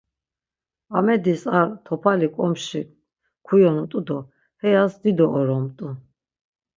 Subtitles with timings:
[0.97, 2.81] Amedis ar topali ǩomşi
[3.45, 4.19] kuyonut̆u do
[4.61, 5.87] heyas dido oromt̆u.